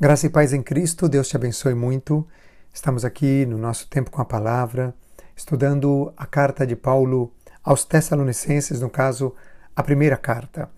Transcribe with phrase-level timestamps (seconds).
[0.00, 2.26] Graça e paz em Cristo, Deus te abençoe muito.
[2.72, 4.94] Estamos aqui no nosso tempo com a palavra,
[5.36, 7.30] estudando a carta de Paulo
[7.62, 9.34] aos Tessalonicenses, no caso,
[9.76, 10.70] a primeira carta.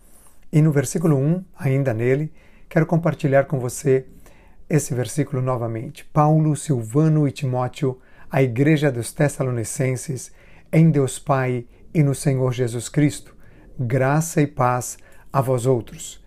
[0.52, 2.32] E no versículo 1, ainda nele,
[2.68, 4.06] quero compartilhar com você
[4.68, 6.04] esse versículo novamente.
[6.06, 10.32] Paulo, Silvano e Timóteo, a igreja dos Tessalonicenses,
[10.72, 11.64] em Deus Pai
[11.94, 13.36] e no Senhor Jesus Cristo.
[13.78, 14.98] Graça e paz
[15.32, 16.21] a vós outros.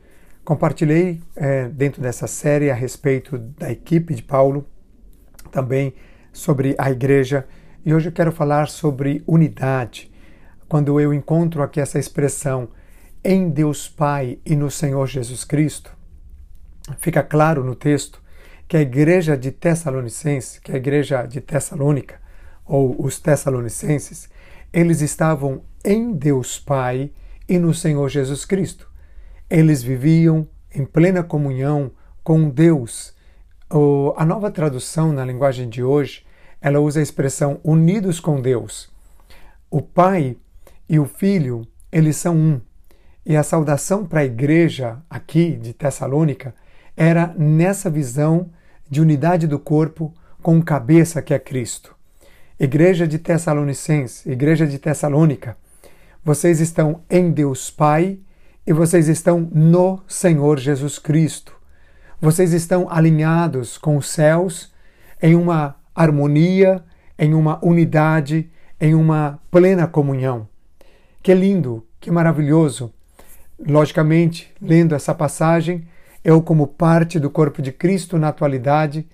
[0.46, 4.68] Compartilhei é, dentro dessa série a respeito da equipe de Paulo,
[5.52, 5.96] também
[6.32, 7.48] sobre a igreja,
[7.84, 10.12] e hoje eu quero falar sobre unidade.
[10.70, 12.70] Quando eu encontro aqui essa expressão
[13.24, 15.92] em Deus Pai e no Senhor Jesus Cristo,
[17.00, 18.22] fica claro no texto
[18.68, 22.22] que a igreja de Tessalonicenses, que a igreja de Tessalônica,
[22.64, 24.30] ou os Tessalonicenses,
[24.72, 27.12] eles estavam em Deus Pai
[27.50, 28.94] e no Senhor Jesus Cristo.
[29.50, 31.92] Eles viviam em plena comunhão
[32.24, 33.14] com Deus.
[33.72, 36.26] O, a nova tradução na linguagem de hoje,
[36.60, 38.90] ela usa a expressão unidos com Deus.
[39.70, 40.36] O Pai
[40.90, 42.62] e o Filho, eles são um.
[43.26, 46.54] E a saudação para a igreja aqui de Tessalônica
[46.96, 48.50] era nessa visão
[48.90, 51.96] de unidade do corpo com cabeça que é Cristo.
[52.60, 55.58] Igreja de Tessalonicenses, Igreja de Tessalônica,
[56.24, 58.20] vocês estão em Deus Pai
[58.68, 61.56] e vocês estão no Senhor Jesus Cristo.
[62.20, 64.74] Vocês estão alinhados com os céus
[65.22, 66.84] em uma harmonia,
[67.18, 68.50] em uma unidade,
[68.82, 70.48] em uma plena comunhão.
[71.22, 72.92] Que lindo, que maravilhoso.
[73.60, 75.88] Logicamente, lendo essa passagem,
[76.24, 79.08] eu, como parte do corpo de Cristo na atualidade,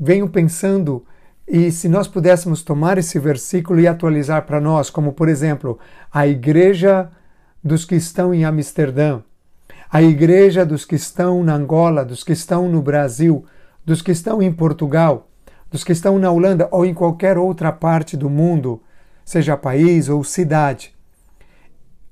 [0.00, 1.04] venho pensando
[1.46, 5.78] e se nós pudéssemos tomar esse versículo e atualizar para nós, como por exemplo,
[6.10, 7.10] a igreja
[7.62, 9.22] dos que estão em Amsterdã,
[9.90, 13.44] a igreja dos que estão na Angola, dos que estão no Brasil,
[13.84, 15.28] dos que estão em Portugal,
[15.70, 18.82] dos que estão na Holanda ou em qualquer outra parte do mundo,
[19.24, 20.94] seja país ou cidade.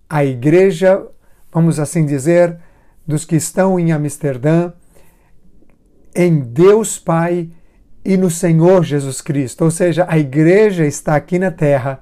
[0.08, 1.06] A igreja,
[1.52, 2.58] vamos assim dizer,
[3.06, 4.72] dos que estão em Amsterdã,
[6.14, 7.50] em Deus Pai
[8.04, 9.64] e no Senhor Jesus Cristo.
[9.64, 12.00] Ou seja, a igreja está aqui na terra,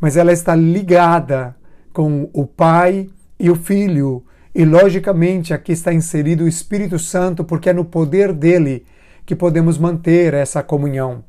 [0.00, 1.56] mas ela está ligada
[1.92, 3.08] com o Pai
[3.38, 4.24] e o Filho.
[4.54, 8.84] E, logicamente, aqui está inserido o Espírito Santo, porque é no poder dele
[9.24, 11.24] que podemos manter essa comunhão.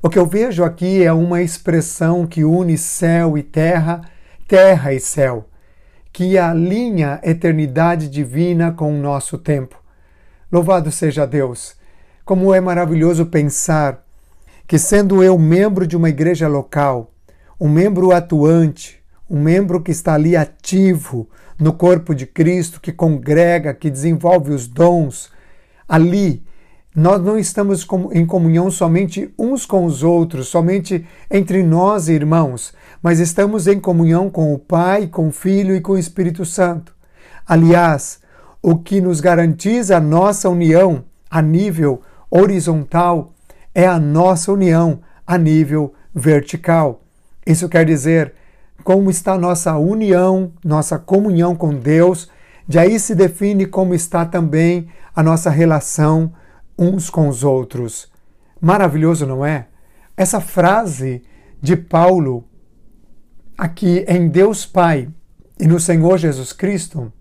[0.00, 4.02] O que eu vejo aqui é uma expressão que une céu e terra,
[4.46, 5.48] terra e céu,
[6.12, 9.76] que alinha a eternidade divina com o nosso tempo.
[10.50, 11.76] Louvado seja Deus!
[12.24, 14.04] Como é maravilhoso pensar
[14.66, 17.12] que, sendo eu membro de uma igreja local,
[17.60, 18.97] um membro atuante,
[19.28, 21.28] um membro que está ali ativo
[21.58, 25.30] no corpo de Cristo, que congrega, que desenvolve os dons,
[25.88, 26.42] ali
[26.94, 32.72] nós não estamos em comunhão somente uns com os outros, somente entre nós irmãos,
[33.02, 36.94] mas estamos em comunhão com o Pai, com o Filho e com o Espírito Santo.
[37.46, 38.20] Aliás,
[38.60, 43.32] o que nos garantiza a nossa união a nível horizontal
[43.74, 47.02] é a nossa união a nível vertical.
[47.46, 48.34] Isso quer dizer
[48.84, 52.30] como está nossa união, nossa comunhão com Deus,
[52.66, 56.32] de aí se define como está também a nossa relação
[56.78, 58.10] uns com os outros.
[58.60, 59.66] Maravilhoso, não é?
[60.16, 61.22] Essa frase
[61.60, 62.44] de Paulo
[63.56, 65.08] aqui em Deus Pai
[65.58, 67.12] e no Senhor Jesus Cristo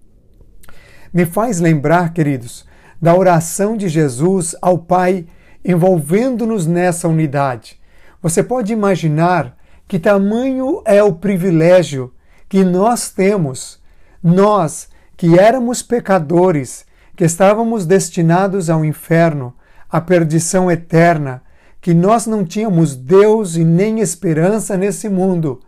[1.11, 2.67] me faz lembrar, queridos,
[3.01, 5.25] da oração de Jesus ao Pai
[5.65, 7.79] envolvendo-nos nessa unidade.
[8.21, 9.56] Você pode imaginar
[9.87, 12.13] que tamanho é o privilégio
[12.49, 13.79] que nós temos,
[14.21, 19.53] nós que éramos pecadores, que estávamos destinados ao inferno,
[19.89, 21.41] à perdição eterna,
[21.81, 25.61] que nós não tínhamos Deus e nem esperança nesse mundo,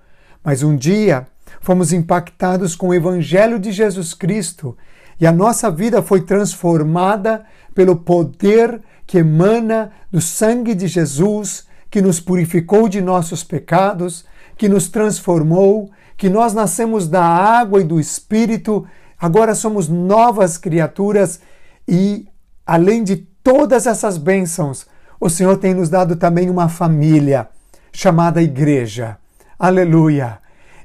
[0.43, 1.25] mas um dia
[1.61, 4.77] fomos impactados com o Evangelho de Jesus Cristo
[5.19, 12.01] e a nossa vida foi transformada pelo poder que emana do sangue de Jesus que
[12.01, 14.25] nos purificou de nossos pecados,
[14.57, 18.85] que nos transformou, que nós nascemos da água e do Espírito,
[19.17, 21.39] agora somos novas criaturas
[21.87, 22.27] e,
[22.65, 24.85] além de todas essas bênçãos,
[25.19, 27.49] o Senhor tem nos dado também uma família
[27.91, 29.17] chamada Igreja.
[29.57, 30.39] Aleluia!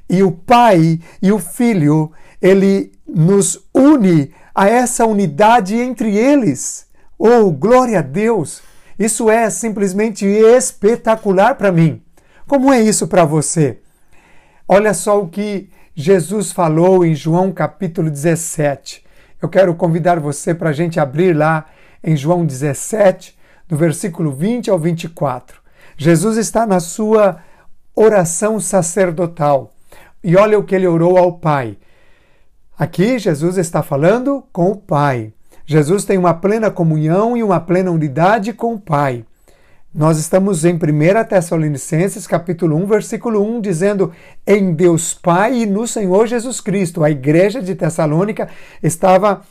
[0.09, 2.11] E o Pai e o Filho,
[2.41, 6.87] ele nos une a essa unidade entre eles.
[7.17, 8.61] Oh, glória a Deus!
[8.97, 12.01] Isso é simplesmente espetacular para mim.
[12.47, 13.79] Como é isso para você?
[14.67, 19.05] Olha só o que Jesus falou em João capítulo 17.
[19.41, 21.65] Eu quero convidar você para a gente abrir lá
[22.03, 23.37] em João 17,
[23.67, 25.59] do versículo 20 ao 24.
[25.97, 27.41] Jesus está na sua
[27.95, 29.71] oração sacerdotal.
[30.23, 31.77] E olha o que ele orou ao Pai.
[32.77, 35.31] Aqui Jesus está falando com o Pai.
[35.65, 39.25] Jesus tem uma plena comunhão e uma plena unidade com o Pai.
[39.91, 40.79] Nós estamos em 1
[41.27, 44.11] Tessalonicenses, capítulo 1, versículo 1, dizendo:
[44.45, 47.03] Em Deus Pai e no Senhor Jesus Cristo.
[47.03, 48.47] A igreja de Tessalônica
[48.83, 49.41] estava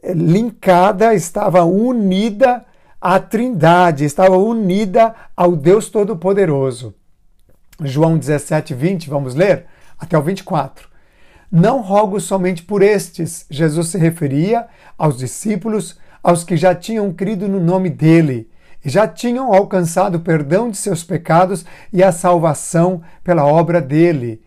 [0.00, 2.64] eh, linkada, estava unida
[3.00, 6.94] à Trindade, estava unida ao Deus Todo-Poderoso.
[7.80, 9.66] João 17, 20, vamos ler?
[9.98, 10.93] Até o 24.
[11.54, 14.66] Não rogo somente por estes, Jesus se referia
[14.98, 18.50] aos discípulos, aos que já tinham crido no nome dele
[18.84, 24.42] e já tinham alcançado o perdão de seus pecados e a salvação pela obra dele.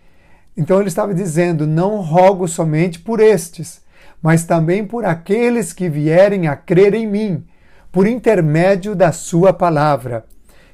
[0.57, 3.81] Então ele estava dizendo: Não rogo somente por estes,
[4.21, 7.45] mas também por aqueles que vierem a crer em mim,
[7.89, 10.25] por intermédio da sua palavra.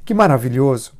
[0.03, 0.93] Que maravilhoso!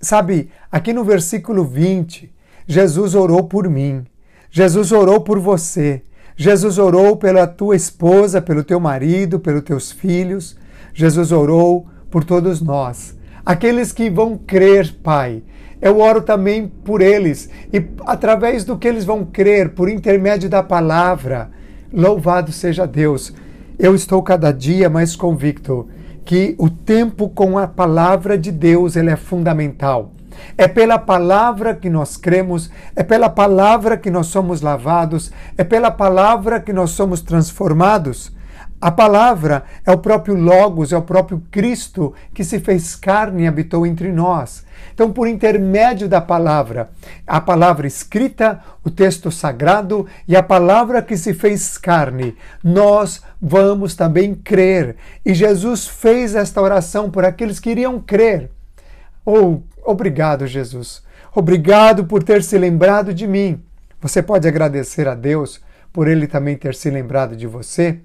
[0.00, 2.34] Sabe, aqui no versículo 20,
[2.66, 4.06] Jesus orou por mim,
[4.54, 6.02] Jesus orou por você,
[6.36, 10.58] Jesus orou pela tua esposa, pelo teu marido, pelos teus filhos,
[10.92, 13.16] Jesus orou por todos nós.
[13.46, 15.42] Aqueles que vão crer, Pai,
[15.80, 20.62] eu oro também por eles e através do que eles vão crer, por intermédio da
[20.62, 21.50] palavra.
[21.90, 23.32] Louvado seja Deus.
[23.78, 25.88] Eu estou cada dia mais convicto
[26.26, 30.12] que o tempo com a palavra de Deus ele é fundamental.
[30.56, 35.90] É pela palavra que nós cremos, é pela palavra que nós somos lavados, é pela
[35.90, 38.32] palavra que nós somos transformados.
[38.82, 43.46] A palavra é o próprio Logos, é o próprio Cristo que se fez carne e
[43.46, 44.66] habitou entre nós.
[44.92, 46.90] Então, por intermédio da palavra,
[47.24, 53.94] a palavra escrita, o texto sagrado e a palavra que se fez carne, nós vamos
[53.94, 54.96] também crer.
[55.24, 58.50] E Jesus fez esta oração por aqueles que iriam crer.
[59.24, 61.02] Oh, obrigado, Jesus.
[61.34, 63.62] Obrigado por ter se lembrado de mim.
[64.00, 65.60] Você pode agradecer a Deus
[65.92, 68.00] por ele também ter se lembrado de você?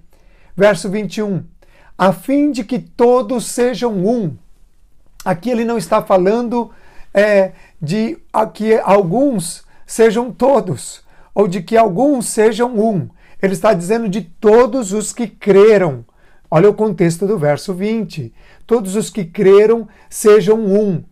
[0.56, 1.44] Verso 21.
[1.98, 4.38] A fim de que todos sejam um.
[5.26, 6.72] Aqui ele não está falando
[7.14, 8.18] é, de
[8.54, 11.02] que alguns sejam todos,
[11.34, 13.10] ou de que alguns sejam um.
[13.42, 16.06] Ele está dizendo de todos os que creram.
[16.50, 18.34] Olha o contexto do verso 20.
[18.66, 21.04] Todos os que creram sejam um.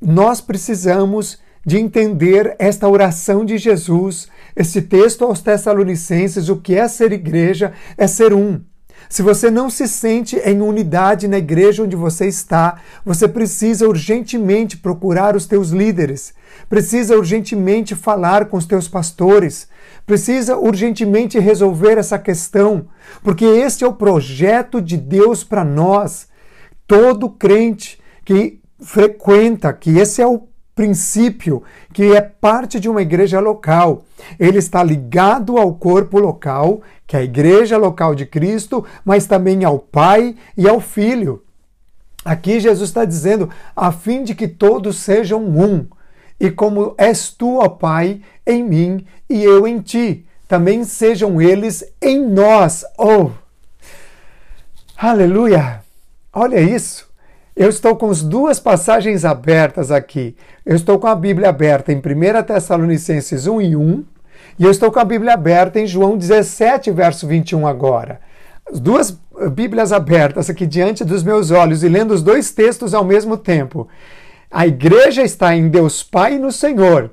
[0.00, 6.88] Nós precisamos de entender esta oração de Jesus esse texto aos Tessalonicenses, o que é
[6.88, 8.60] ser igreja, é ser um.
[9.08, 14.76] Se você não se sente em unidade na igreja onde você está, você precisa urgentemente
[14.76, 16.34] procurar os teus líderes,
[16.68, 19.68] precisa urgentemente falar com os teus pastores,
[20.08, 22.86] precisa urgentemente resolver essa questão,
[23.22, 26.28] porque este é o projeto de Deus para nós.
[26.86, 31.62] Todo crente que frequenta, que esse é o princípio
[31.92, 34.06] que é parte de uma igreja local.
[34.40, 39.62] Ele está ligado ao corpo local, que é a igreja local de Cristo, mas também
[39.62, 41.42] ao Pai e ao Filho.
[42.24, 45.86] Aqui Jesus está dizendo, a fim de que todos sejam um.
[46.40, 51.84] E como és tu, ó Pai, em mim e eu em ti, também sejam eles
[52.00, 52.84] em nós.
[52.96, 53.30] Oh!
[54.96, 55.82] Aleluia!
[56.32, 57.08] Olha isso!
[57.58, 60.36] Eu estou com as duas passagens abertas aqui.
[60.64, 62.00] Eu estou com a Bíblia aberta em 1
[62.44, 64.04] Tessalonicenses 1 e 1,
[64.60, 68.20] e eu estou com a Bíblia aberta em João 17, verso 21 agora.
[68.70, 69.18] As duas
[69.52, 73.88] Bíblias abertas aqui diante dos meus olhos e lendo os dois textos ao mesmo tempo.
[74.50, 77.10] A igreja está em Deus Pai e no Senhor.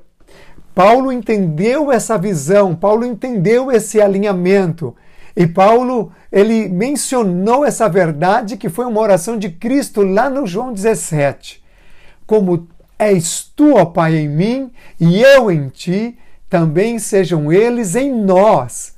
[0.74, 4.96] Paulo entendeu essa visão, Paulo entendeu esse alinhamento.
[5.36, 10.72] E Paulo, ele mencionou essa verdade que foi uma oração de Cristo lá no João
[10.72, 11.62] 17.
[12.26, 12.66] Como
[12.98, 16.16] és tu, ó Pai, em mim e eu em ti,
[16.48, 18.94] também sejam eles em nós,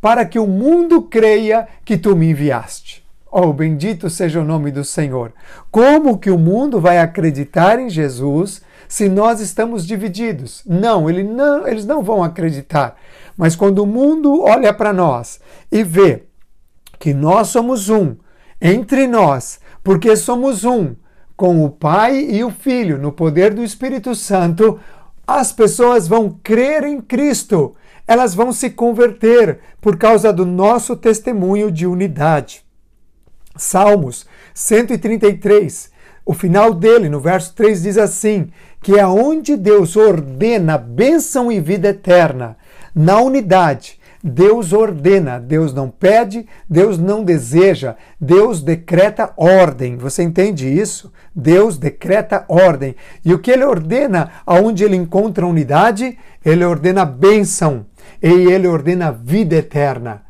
[0.00, 3.01] para que o mundo creia que tu me enviaste.
[3.34, 5.32] Oh, bendito seja o nome do Senhor.
[5.70, 10.62] Como que o mundo vai acreditar em Jesus se nós estamos divididos?
[10.66, 12.94] Não, ele não eles não vão acreditar.
[13.34, 16.24] Mas quando o mundo olha para nós e vê
[16.98, 18.16] que nós somos um
[18.60, 20.94] entre nós, porque somos um
[21.34, 24.78] com o Pai e o Filho no poder do Espírito Santo,
[25.26, 27.74] as pessoas vão crer em Cristo.
[28.06, 32.62] Elas vão se converter por causa do nosso testemunho de unidade.
[33.56, 35.90] Salmos 133,
[36.24, 38.50] o final dele, no verso 3, diz assim:
[38.82, 42.56] que é onde Deus ordena bênção e vida eterna,
[42.94, 49.96] na unidade, Deus ordena, Deus não pede, Deus não deseja, Deus decreta ordem.
[49.96, 51.12] Você entende isso?
[51.34, 52.94] Deus decreta ordem.
[53.24, 57.86] E o que ele ordena, aonde ele encontra unidade, ele ordena bênção
[58.22, 60.22] e ele ordena vida eterna.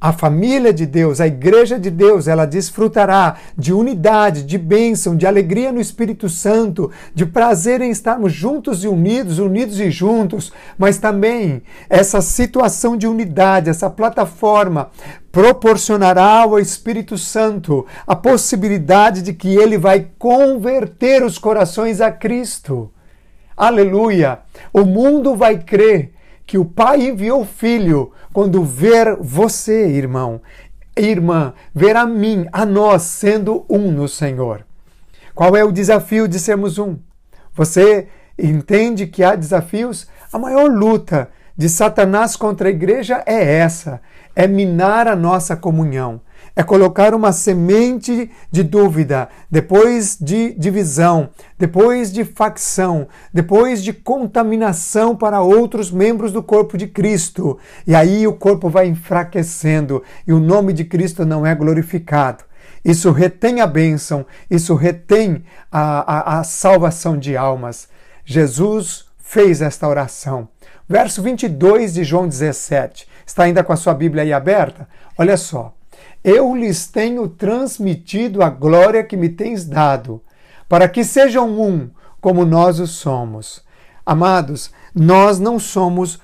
[0.00, 5.26] A família de Deus, a igreja de Deus, ela desfrutará de unidade, de bênção, de
[5.26, 10.98] alegria no Espírito Santo, de prazer em estarmos juntos e unidos, unidos e juntos, mas
[10.98, 14.90] também essa situação de unidade, essa plataforma,
[15.32, 22.88] proporcionará ao Espírito Santo a possibilidade de que ele vai converter os corações a Cristo.
[23.56, 24.38] Aleluia!
[24.72, 26.12] O mundo vai crer
[26.48, 30.40] que o Pai enviou o Filho quando ver você, irmão,
[30.96, 34.64] irmã, ver a mim, a nós sendo um no Senhor.
[35.34, 36.96] Qual é o desafio de sermos um?
[37.52, 40.08] Você entende que há desafios?
[40.32, 44.00] A maior luta de Satanás contra a igreja é essa:
[44.34, 46.18] é minar a nossa comunhão
[46.58, 55.14] é colocar uma semente de dúvida, depois de divisão, depois de facção, depois de contaminação
[55.14, 57.60] para outros membros do corpo de Cristo.
[57.86, 62.42] E aí o corpo vai enfraquecendo e o nome de Cristo não é glorificado.
[62.84, 67.86] Isso retém a bênção, isso retém a, a, a salvação de almas.
[68.24, 70.48] Jesus fez esta oração.
[70.88, 73.06] Verso 22 de João 17.
[73.24, 74.88] Está ainda com a sua Bíblia aí aberta?
[75.16, 75.77] Olha só
[76.22, 80.22] eu lhes tenho transmitido a glória que me tens dado,
[80.68, 83.62] para que sejam um, como nós o somos.
[84.04, 86.18] Amados, nós não somos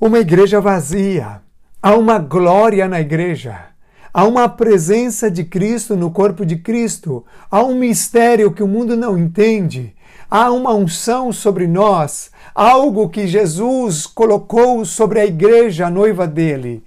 [0.00, 1.42] uma igreja vazia.
[1.82, 3.70] Há uma glória na igreja.
[4.12, 7.24] Há uma presença de Cristo no corpo de Cristo.
[7.50, 9.94] Há um mistério que o mundo não entende.
[10.30, 16.84] Há uma unção sobre nós, algo que Jesus colocou sobre a igreja, a noiva dele.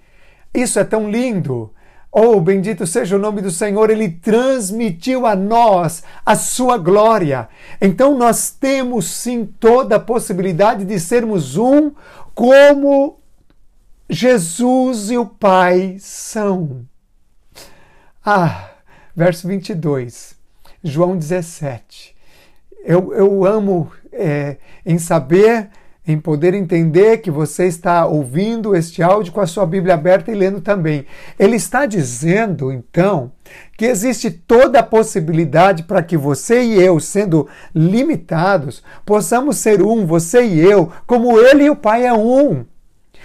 [0.54, 1.72] Isso é tão lindo.
[2.16, 7.50] Oh, bendito seja o nome do Senhor, ele transmitiu a nós a sua glória.
[7.82, 11.92] Então nós temos sim toda a possibilidade de sermos um
[12.36, 13.18] como
[14.08, 16.86] Jesus e o Pai são.
[18.24, 18.70] Ah,
[19.16, 20.36] verso 22,
[20.84, 22.16] João 17.
[22.86, 25.68] Eu, eu amo é, em saber
[26.06, 30.36] em poder entender que você está ouvindo este áudio com a sua Bíblia aberta e
[30.36, 31.06] lendo também.
[31.40, 33.32] Ele está dizendo, então,
[33.78, 40.06] que existe toda a possibilidade para que você e eu, sendo limitados, possamos ser um,
[40.06, 42.66] você e eu, como ele e o Pai é um.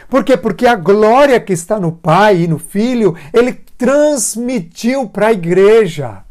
[0.09, 0.37] Por quê?
[0.37, 6.23] Porque a glória que está no Pai e no Filho, ele transmitiu para a igreja.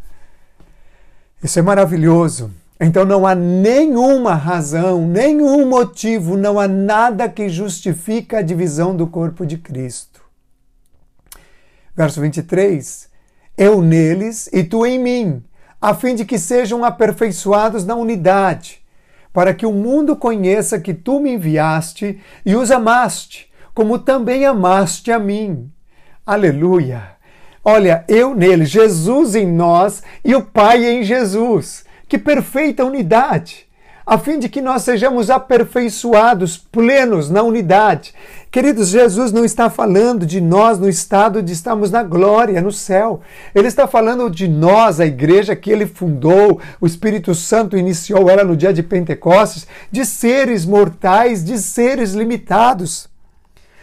[1.43, 2.51] Isso é maravilhoso.
[2.79, 9.07] Então não há nenhuma razão, nenhum motivo, não há nada que justifique a divisão do
[9.07, 10.21] corpo de Cristo.
[11.95, 13.09] Verso 23:
[13.57, 15.43] Eu neles e tu em mim,
[15.81, 18.79] a fim de que sejam aperfeiçoados na unidade,
[19.33, 25.11] para que o mundo conheça que tu me enviaste e os amaste, como também amaste
[25.11, 25.71] a mim.
[26.23, 27.17] Aleluia!
[27.65, 33.67] Olha, eu nele, Jesus em nós e o Pai em Jesus que perfeita unidade,
[34.05, 38.13] a fim de que nós sejamos aperfeiçoados, plenos na unidade.
[38.49, 43.19] Queridos, Jesus não está falando de nós no estado de estarmos na glória, no céu.
[43.53, 48.45] Ele está falando de nós, a igreja que ele fundou, o Espírito Santo iniciou ela
[48.45, 53.09] no dia de Pentecostes, de seres mortais, de seres limitados.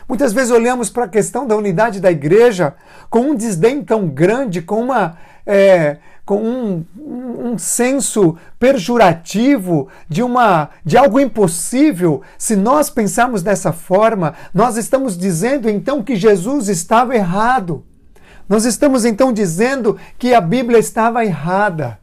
[0.08, 2.74] Muitas vezes olhamos para a questão da unidade da igreja
[3.10, 5.18] com um desdém tão grande, com uma.
[5.46, 13.72] É, com um, um senso pejorativo de uma de algo impossível, se nós pensarmos dessa
[13.72, 17.84] forma, nós estamos dizendo então que Jesus estava errado.
[18.48, 21.98] Nós estamos então dizendo que a Bíblia estava errada.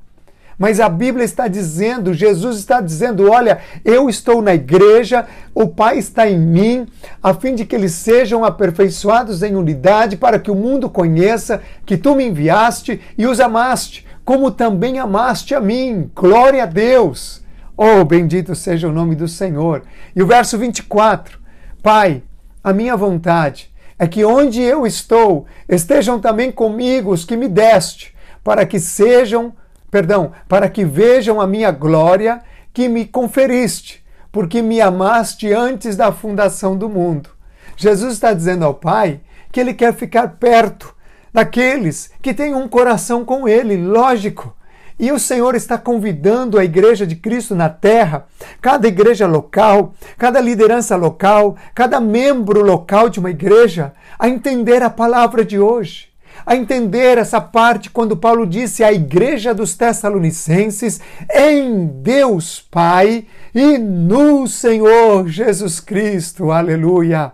[0.58, 5.25] Mas a Bíblia está dizendo, Jesus está dizendo: olha, eu estou na igreja,
[5.56, 6.88] o Pai está em mim,
[7.22, 11.98] a fim de que eles sejam aperfeiçoados em unidade, para que o mundo conheça que
[11.98, 16.09] tu me enviaste e os amaste como também amaste a mim.
[16.15, 17.41] Glória a Deus!
[17.75, 19.83] Oh, bendito seja o nome do Senhor.
[20.15, 21.38] E o verso 24:
[21.83, 22.23] Pai,
[22.63, 23.69] a minha vontade
[24.00, 29.51] é que onde eu estou estejam também comigo os que me deste, para que sejam,
[29.91, 32.41] perdão, para que vejam a minha glória
[32.73, 37.31] que me conferiste, porque me amaste antes da fundação do mundo.
[37.75, 39.19] Jesus está dizendo ao Pai
[39.51, 40.95] que ele quer ficar perto
[41.33, 44.55] daqueles que têm um coração com Ele, lógico.
[45.00, 48.27] E o Senhor está convidando a igreja de Cristo na terra,
[48.61, 54.91] cada igreja local, cada liderança local, cada membro local de uma igreja, a entender a
[54.91, 56.09] palavra de hoje,
[56.45, 61.01] a entender essa parte quando Paulo disse à igreja dos Tessalonicenses:
[61.33, 66.51] em Deus Pai e no Senhor Jesus Cristo.
[66.51, 67.31] Aleluia!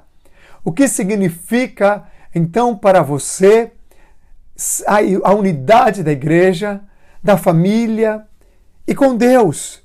[0.64, 3.72] O que significa então para você
[5.24, 6.82] a unidade da igreja?
[7.28, 8.26] da família
[8.88, 9.82] e com Deus.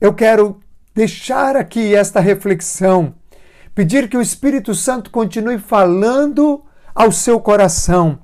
[0.00, 0.60] Eu quero
[0.94, 3.14] deixar aqui esta reflexão,
[3.74, 6.64] pedir que o Espírito Santo continue falando
[6.94, 8.18] ao seu coração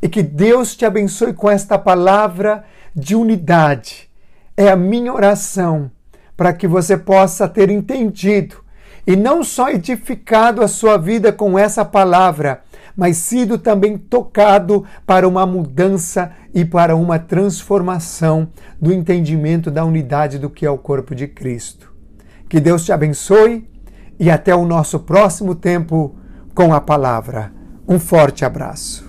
[0.00, 4.08] e que Deus te abençoe com esta palavra de unidade.
[4.56, 5.90] É a minha oração
[6.34, 8.64] para que você possa ter entendido
[9.06, 12.62] e não só edificado a sua vida com essa palavra,
[12.96, 18.48] mas sido também tocado para uma mudança e para uma transformação
[18.80, 21.92] do entendimento da unidade do que é o corpo de Cristo.
[22.48, 23.68] Que Deus te abençoe
[24.18, 26.16] e até o nosso próximo tempo
[26.54, 27.52] com a palavra.
[27.86, 29.05] Um forte abraço.